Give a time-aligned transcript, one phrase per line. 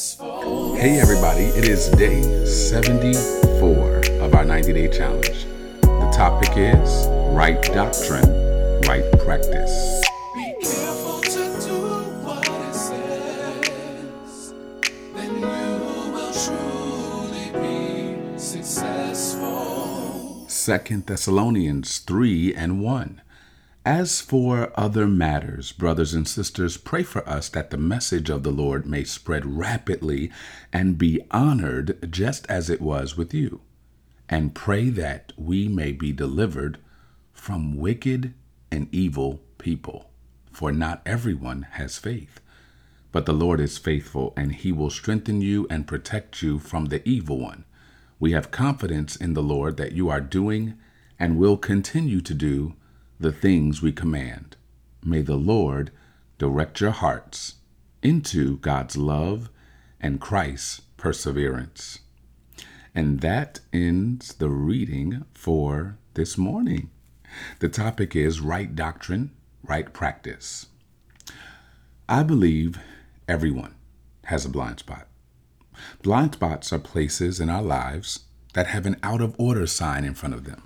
[0.00, 5.44] Hey, everybody, it is day 74 of our 90 day challenge.
[5.82, 8.24] The topic is right doctrine,
[8.88, 10.00] right practice.
[10.34, 11.76] Be careful to do
[12.24, 14.54] what it says.
[15.14, 15.68] Then you
[16.14, 19.50] will truly be successful.
[20.48, 23.20] Second Thessalonians 3 and 1.
[23.84, 28.50] As for other matters, brothers and sisters, pray for us that the message of the
[28.50, 30.30] Lord may spread rapidly
[30.70, 33.62] and be honored just as it was with you.
[34.28, 36.76] And pray that we may be delivered
[37.32, 38.34] from wicked
[38.70, 40.10] and evil people.
[40.52, 42.38] For not everyone has faith.
[43.12, 47.06] But the Lord is faithful, and he will strengthen you and protect you from the
[47.08, 47.64] evil one.
[48.18, 50.74] We have confidence in the Lord that you are doing
[51.18, 52.74] and will continue to do
[53.20, 54.56] the things we command.
[55.04, 55.90] May the Lord
[56.38, 57.56] direct your hearts
[58.02, 59.50] into God's love
[60.00, 61.98] and Christ's perseverance.
[62.94, 66.88] And that ends the reading for this morning.
[67.58, 69.32] The topic is right doctrine,
[69.62, 70.66] right practice.
[72.08, 72.78] I believe
[73.28, 73.74] everyone
[74.24, 75.06] has a blind spot.
[76.02, 78.20] Blind spots are places in our lives
[78.54, 80.62] that have an out of order sign in front of them.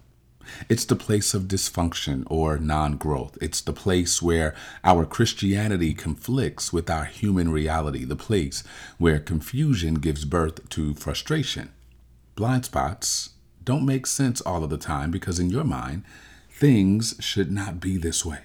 [0.69, 3.37] It's the place of dysfunction or non growth.
[3.41, 8.65] It's the place where our Christianity conflicts with our human reality, the place
[8.99, 11.73] where confusion gives birth to frustration.
[12.35, 13.31] Blind spots
[13.65, 16.05] don't make sense all of the time because, in your mind,
[16.51, 18.41] things should not be this way.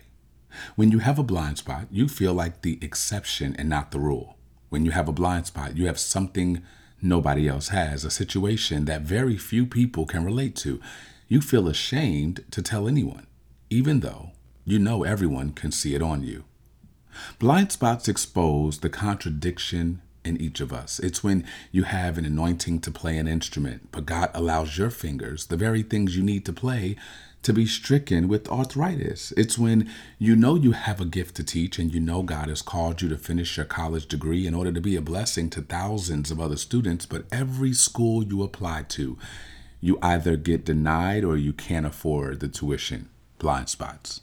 [0.76, 4.38] When you have a blind spot, you feel like the exception and not the rule.
[4.70, 6.62] When you have a blind spot, you have something
[7.02, 10.80] nobody else has, a situation that very few people can relate to.
[11.30, 13.28] You feel ashamed to tell anyone,
[13.70, 14.32] even though
[14.66, 16.44] you know everyone can see it on you.
[17.38, 20.98] Blind spots expose the contradiction in each of us.
[20.98, 25.46] It's when you have an anointing to play an instrument, but God allows your fingers,
[25.46, 26.96] the very things you need to play,
[27.44, 29.32] to be stricken with arthritis.
[29.38, 32.64] It's when you know you have a gift to teach and you know God has
[32.64, 36.32] called you to finish your college degree in order to be a blessing to thousands
[36.32, 39.16] of other students, but every school you apply to,
[39.82, 43.10] you either get denied or you can't afford the tuition.
[43.38, 44.22] Blind spots.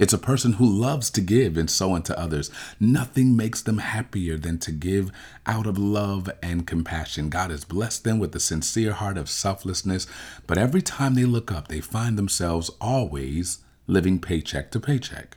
[0.00, 2.50] It's a person who loves to give and so on to others.
[2.80, 5.12] Nothing makes them happier than to give
[5.44, 7.28] out of love and compassion.
[7.28, 10.06] God has blessed them with a sincere heart of selflessness,
[10.46, 15.36] but every time they look up, they find themselves always living paycheck to paycheck.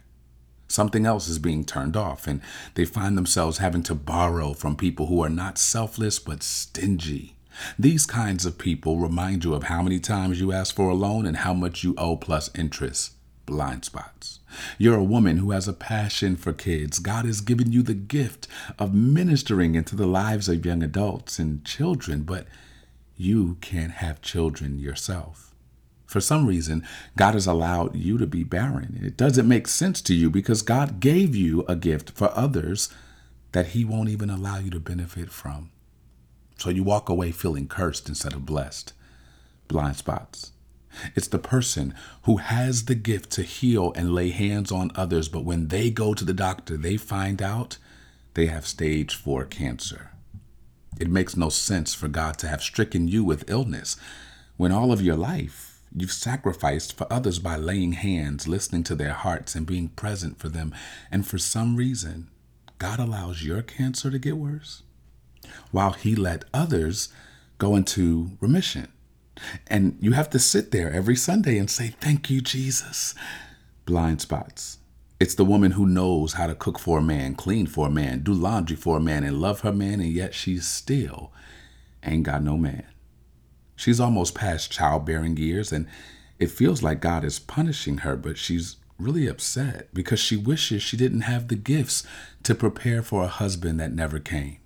[0.69, 2.41] Something else is being turned off, and
[2.75, 7.32] they find themselves having to borrow from people who are not selfless but stingy.
[7.77, 11.25] These kinds of people remind you of how many times you ask for a loan
[11.25, 13.13] and how much you owe plus interest
[13.45, 14.39] blind spots.
[14.77, 16.99] You're a woman who has a passion for kids.
[16.99, 18.47] God has given you the gift
[18.79, 22.47] of ministering into the lives of young adults and children, but
[23.17, 25.53] you can't have children yourself.
[26.05, 26.85] For some reason,
[27.17, 28.99] God has allowed you to be barren.
[29.03, 32.93] It doesn't make sense to you because God gave you a gift for others
[33.51, 35.71] that He won't even allow you to benefit from.
[36.63, 38.94] So you walk away feeling cursed instead of blessed.
[39.68, 40.53] Blind spots.
[41.13, 45.44] It's the person who has the gift to heal and lay hands on others, but
[45.44, 47.79] when they go to the doctor, they find out
[48.35, 50.12] they have stage four cancer.
[51.01, 53.97] It makes no sense for God to have stricken you with illness
[54.56, 59.12] when all of your life you've sacrificed for others by laying hands, listening to their
[59.12, 60.74] hearts, and being present for them.
[61.12, 62.30] And for some reason,
[62.77, 64.83] God allows your cancer to get worse
[65.72, 67.10] while He let others
[67.57, 68.88] go into remission.
[69.68, 73.16] And you have to sit there every Sunday and say, Thank you, Jesus.
[73.86, 74.78] Blind spots.
[75.19, 78.24] It's the woman who knows how to cook for a man, clean for a man,
[78.24, 81.31] do laundry for a man, and love her man, and yet she still
[82.04, 82.86] ain't got no man.
[83.75, 85.88] She's almost past childbearing years, and
[86.40, 90.98] it feels like God is punishing her, but she's really upset because she wishes she
[90.98, 92.06] didn't have the gifts
[92.44, 94.57] to prepare for a husband that never came.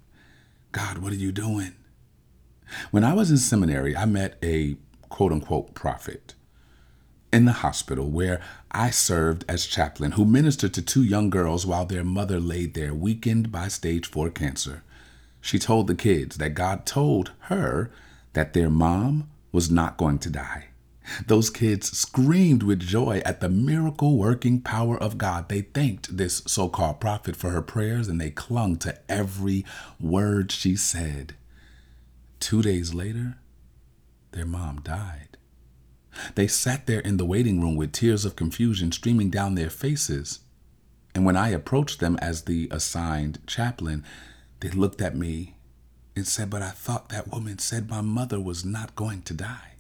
[0.72, 1.74] God, what are you doing?
[2.92, 4.78] When I was in seminary, I met a
[5.10, 6.34] quote unquote prophet.
[7.31, 8.42] in the hospital where
[8.72, 12.94] I served as chaplain who ministered to two young girls while their mother laid there
[12.94, 14.84] weakened by stage 4 cancer.
[15.42, 17.92] She told the kids that God told her
[18.34, 20.67] that their mom was not going to die.
[21.25, 25.50] Those kids screamed with joy at the miracle working power of God.
[25.50, 29.65] They thanked this so called prophet for her prayers and they clung to every
[30.00, 31.36] word she said.
[32.39, 33.38] Two days later,
[34.31, 35.38] their mom died.
[36.36, 40.39] They sat there in the waiting room with tears of confusion streaming down their faces.
[41.13, 44.04] And when I approached them as the assigned chaplain,
[44.59, 45.56] they looked at me
[46.15, 49.77] and said, But I thought that woman said my mother was not going to die.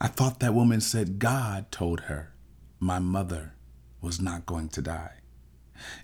[0.00, 2.32] I thought that woman said God told her
[2.78, 3.52] my mother
[4.00, 5.16] was not going to die.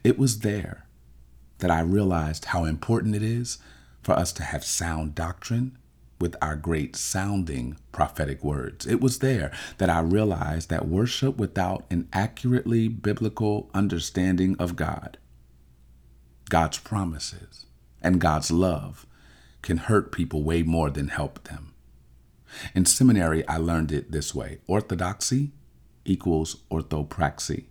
[0.04, 0.86] It was there
[1.58, 3.58] that I realized how important it is
[4.02, 5.78] for us to have sound doctrine
[6.20, 8.86] with our great sounding prophetic words.
[8.86, 15.18] It was there that I realized that worship without an accurately biblical understanding of God,
[16.48, 17.66] God's promises,
[18.02, 19.06] and God's love
[19.62, 21.72] can hurt people way more than help them.
[22.74, 25.52] In seminary, I learned it this way orthodoxy
[26.04, 27.64] equals orthopraxy.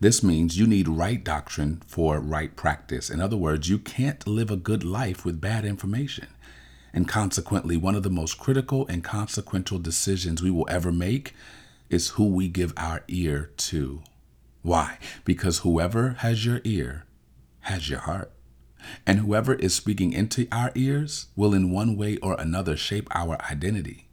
[0.00, 3.10] This means you need right doctrine for right practice.
[3.10, 6.28] In other words, you can't live a good life with bad information.
[6.92, 11.34] And consequently, one of the most critical and consequential decisions we will ever make
[11.90, 14.02] is who we give our ear to.
[14.62, 14.98] Why?
[15.24, 17.04] Because whoever has your ear
[17.62, 18.30] has your heart.
[19.06, 23.40] And whoever is speaking into our ears will, in one way or another, shape our
[23.50, 24.08] identity.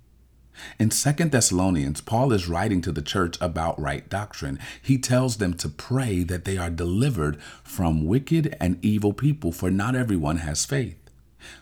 [0.79, 4.59] In 2 Thessalonians, Paul is writing to the church about right doctrine.
[4.81, 9.71] He tells them to pray that they are delivered from wicked and evil people, for
[9.71, 10.97] not everyone has faith.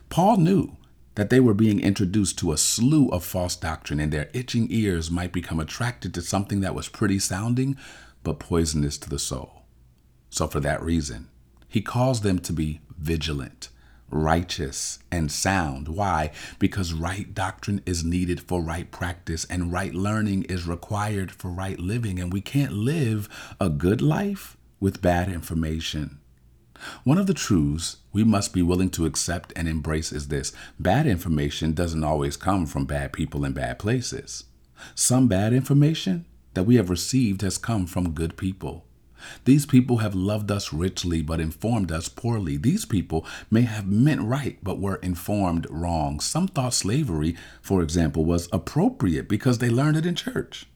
[0.09, 0.77] Paul knew
[1.15, 5.11] that they were being introduced to a slew of false doctrine, and their itching ears
[5.11, 7.75] might become attracted to something that was pretty sounding,
[8.23, 9.63] but poisonous to the soul.
[10.29, 11.29] So, for that reason,
[11.67, 13.69] he calls them to be vigilant
[14.11, 15.87] righteous, and sound.
[15.87, 16.31] Why?
[16.57, 21.79] Because right doctrine is needed for right practice, and right learning is required for right
[21.79, 22.19] living.
[22.19, 23.29] And we can't live
[23.59, 26.19] a good life with bad information.
[27.03, 31.05] One of the truths we must be willing to accept and embrace is this bad
[31.07, 34.45] information doesn't always come from bad people in bad places.
[34.95, 38.85] Some bad information that we have received has come from good people.
[39.45, 42.57] These people have loved us richly but informed us poorly.
[42.57, 46.19] These people may have meant right but were informed wrong.
[46.19, 50.67] Some thought slavery, for example, was appropriate because they learned it in church.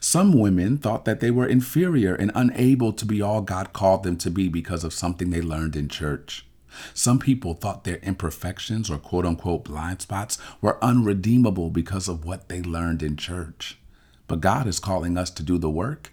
[0.00, 4.16] Some women thought that they were inferior and unable to be all God called them
[4.18, 6.46] to be because of something they learned in church.
[6.92, 12.48] Some people thought their imperfections or quote unquote blind spots were unredeemable because of what
[12.48, 13.78] they learned in church.
[14.26, 16.12] But God is calling us to do the work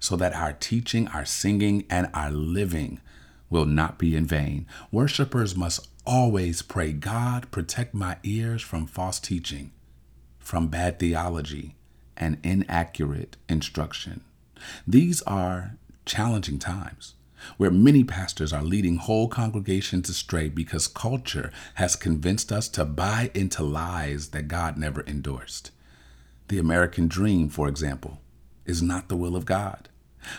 [0.00, 3.00] so that our teaching, our singing, and our living
[3.50, 4.66] will not be in vain.
[4.90, 9.72] Worshippers must always pray, God, protect my ears from false teaching,
[10.38, 11.76] from bad theology,
[12.16, 14.22] and inaccurate instruction.
[14.86, 17.14] These are challenging times
[17.56, 23.30] where many pastors are leading whole congregations astray because culture has convinced us to buy
[23.34, 25.70] into lies that God never endorsed.
[26.48, 28.20] The American dream, for example,
[28.70, 29.90] is not the will of God.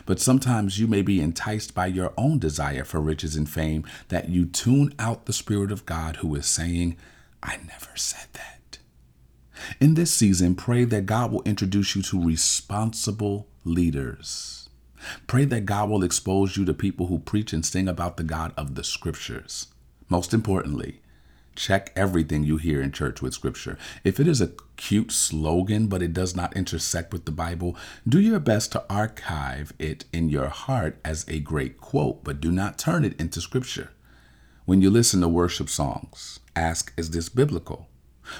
[0.05, 4.29] But sometimes you may be enticed by your own desire for riches and fame that
[4.29, 6.97] you tune out the Spirit of God who is saying,
[7.43, 8.77] I never said that.
[9.79, 14.69] In this season, pray that God will introduce you to responsible leaders.
[15.27, 18.53] Pray that God will expose you to people who preach and sing about the God
[18.55, 19.67] of the Scriptures.
[20.09, 21.00] Most importantly,
[21.55, 23.77] Check everything you hear in church with Scripture.
[24.03, 27.75] If it is a cute slogan, but it does not intersect with the Bible,
[28.07, 32.51] do your best to archive it in your heart as a great quote, but do
[32.51, 33.91] not turn it into Scripture.
[34.65, 37.89] When you listen to worship songs, ask, Is this biblical?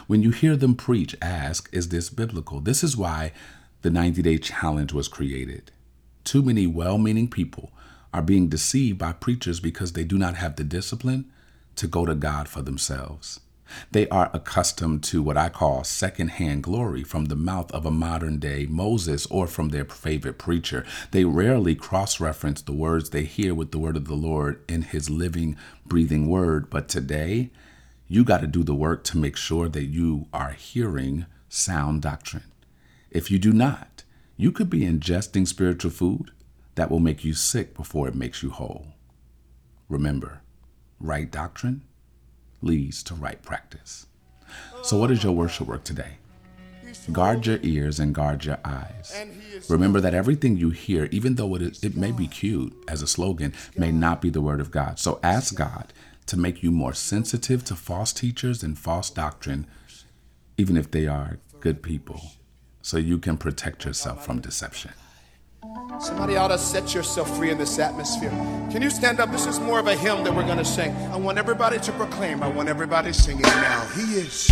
[0.08, 2.62] When you hear them preach, ask, Is this biblical?
[2.62, 3.34] This is why
[3.82, 5.72] the 90 day challenge was created.
[6.24, 7.72] Too many well meaning people
[8.14, 11.32] are being deceived by preachers because they do not have the discipline
[11.82, 13.40] to go to God for themselves.
[13.90, 18.38] They are accustomed to what I call secondhand glory from the mouth of a modern
[18.38, 20.86] day Moses or from their favorite preacher.
[21.10, 24.84] They rarely cross reference the words they hear with the word of the Lord in
[24.84, 26.70] his living, breathing word.
[26.70, 27.50] But today,
[28.08, 32.52] you got to do the work to make sure that you are hearing sound doctrine.
[33.10, 34.04] If you do not,
[34.38, 36.30] you could be ingesting spiritual food
[36.76, 38.90] that will make you sick before it makes you whole.
[39.90, 40.42] Remember,
[41.02, 41.82] right doctrine
[42.62, 44.08] leads to right practice.
[44.84, 46.18] So, what is your worship work today?
[47.12, 49.16] Guard your ears and guard your eyes.
[49.70, 53.08] Remember that everything you hear, even though it, is, it may be cute as a
[53.08, 55.00] slogan, may not be the word of God.
[55.00, 55.94] So ask God
[56.26, 59.68] to make you more sensitive to false teachers and false doctrine,
[60.58, 62.22] even if they are good people,
[62.82, 64.92] so you can protect yourself from deception.
[66.00, 68.32] Somebody ought to set yourself free in this atmosphere.
[68.72, 69.32] Can you stand up?
[69.32, 70.96] This is more of a hymn that we're going to sing.
[71.12, 72.42] I want everybody to proclaim.
[72.42, 73.86] I want everybody singing now.
[73.96, 74.48] He is.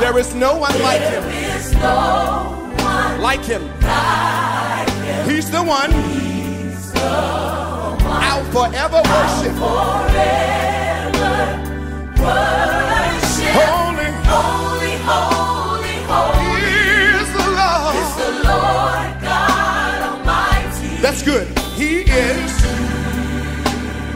[0.00, 1.22] There is no one like him.
[3.20, 3.62] Like him.
[5.28, 5.92] He's the one.
[8.10, 9.54] I'll forever worship.
[9.56, 10.68] Holy.
[21.18, 21.48] That's good.
[21.74, 22.52] He is.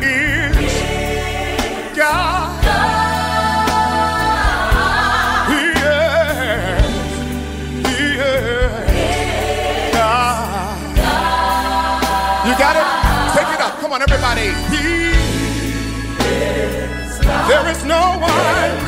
[0.00, 0.73] Is
[1.97, 2.62] God.
[5.49, 6.87] He is.
[7.88, 10.78] He is God.
[12.47, 12.87] You got it?
[13.37, 13.80] Take it up.
[13.80, 14.54] Come on, everybody.
[14.71, 15.11] He
[17.49, 18.78] There is no one.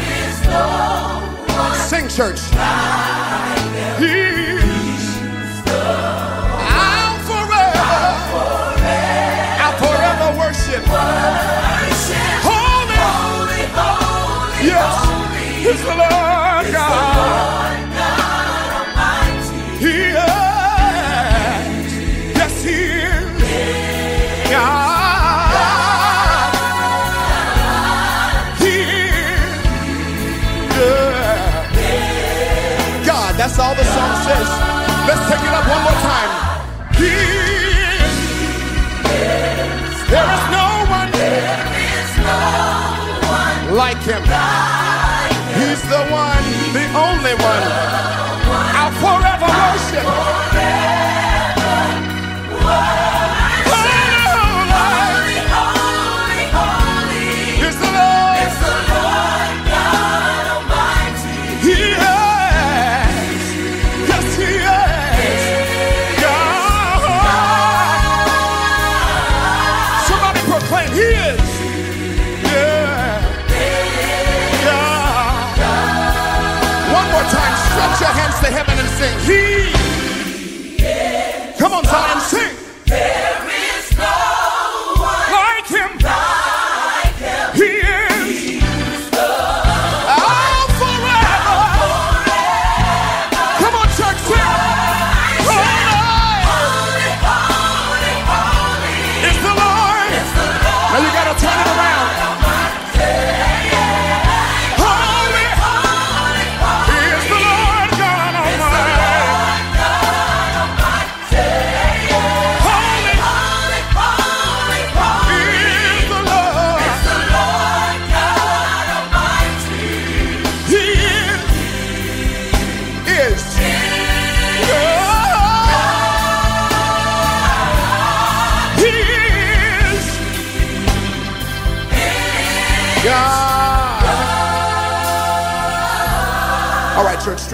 [1.89, 2.39] Sing, church.
[3.99, 4.34] He's
[15.75, 16.34] is the
[47.37, 47.94] the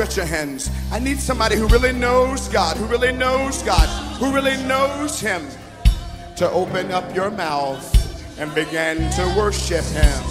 [0.00, 0.70] stretch your hands.
[0.90, 3.86] I need somebody who really knows God, who really knows God,
[4.18, 5.46] who really knows Him,
[6.36, 7.84] to open up your mouth
[8.40, 10.22] and begin to worship Him.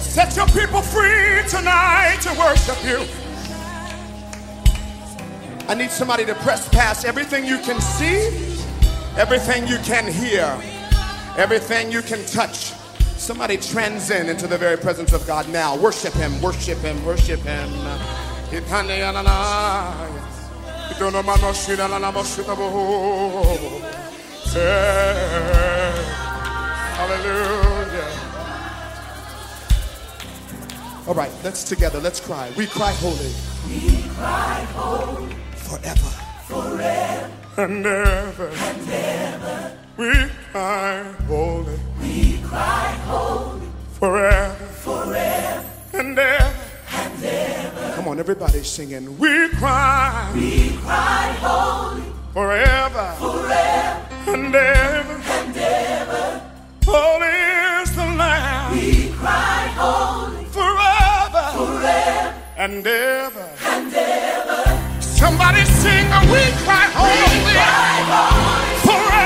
[0.00, 3.06] Set your people free tonight to worship you.
[5.68, 8.58] I need somebody to press past everything you can see,
[9.16, 10.60] everything you can hear,
[11.40, 12.72] everything you can touch.
[13.16, 15.74] Somebody transcend into the very presence of God now.
[15.74, 17.68] Worship Him, worship Him, worship Him.
[26.98, 28.10] Hallelujah.
[31.06, 32.52] All right, let's together, let's cry.
[32.54, 33.32] We cry holy.
[35.56, 36.10] Forever.
[36.48, 37.30] Forever.
[37.56, 38.48] And ever.
[38.48, 39.76] And ever.
[39.96, 41.78] We cry holy.
[42.00, 43.66] We cry holy.
[43.92, 44.54] Forever.
[44.54, 45.64] Forever.
[45.92, 46.54] And ever.
[46.92, 47.92] And ever.
[47.94, 49.18] Come on, everybody singing.
[49.18, 50.30] We cry.
[50.34, 52.02] We cry holy.
[52.32, 53.14] Forever.
[53.18, 54.06] Forever.
[54.26, 55.22] And ever.
[55.38, 56.50] And ever.
[56.84, 58.72] Holy is the Lamb.
[58.72, 60.44] We cry holy.
[60.46, 61.44] Forever.
[61.56, 62.34] Forever.
[62.56, 63.50] And ever.
[65.20, 69.19] Somebody sing, we cry holy, forever, and ever.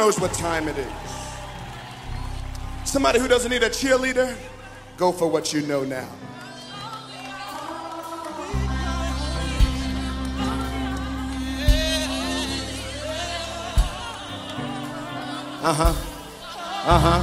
[0.00, 0.86] Knows what time it is?
[2.86, 4.34] Somebody who doesn't need a cheerleader,
[4.96, 6.08] go for what you know now.
[15.62, 15.94] Uh huh.
[16.86, 17.22] Uh huh.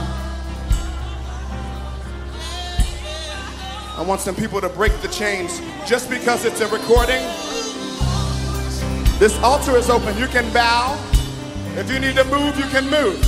[3.97, 7.23] I want some people to break the chains just because it's a recording.
[9.17, 10.15] This altar is open.
[10.19, 11.16] You can bow.
[11.79, 13.21] If you need to move, you can move.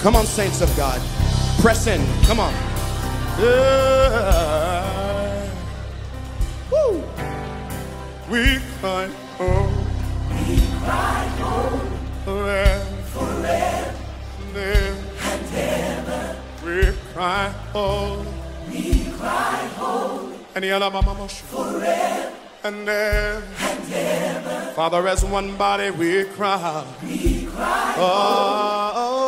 [0.00, 1.02] Come on, saints of God.
[1.60, 2.00] Press in.
[2.24, 2.54] Come on.
[3.38, 4.84] Yeah.
[6.70, 7.04] Woo.
[8.30, 9.68] We cry, oh.
[10.30, 11.78] We cry, oh.
[12.24, 12.84] Forever.
[14.54, 14.93] Forever.
[17.16, 17.22] And ever.
[17.22, 18.26] We cry, oh.
[18.68, 20.32] We cry, oh.
[20.54, 20.70] And the
[21.28, 22.32] Forever.
[22.64, 23.42] And ever.
[23.60, 24.72] And ever.
[24.74, 26.84] Father, as one body, we cry.
[27.02, 28.92] We cry, oh.
[28.96, 29.24] oh.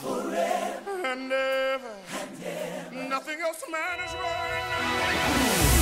[0.00, 1.94] Forever and ever.
[2.20, 3.08] And ever.
[3.08, 5.77] Nothing else matters right now.